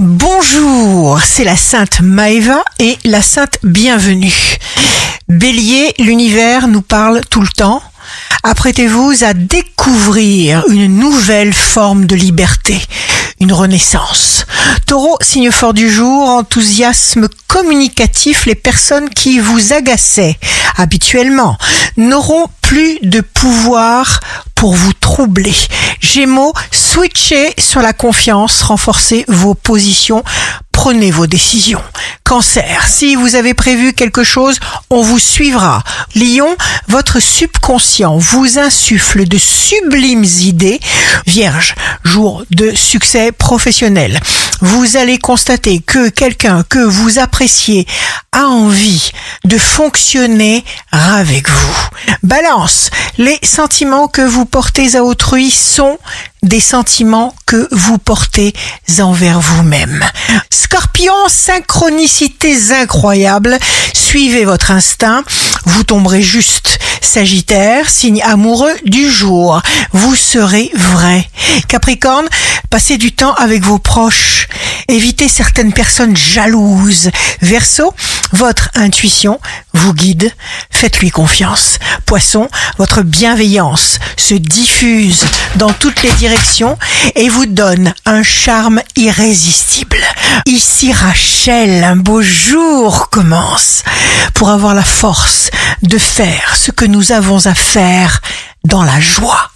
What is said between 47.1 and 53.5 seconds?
appréciez a envie de fonctionner avec vous. Balance, les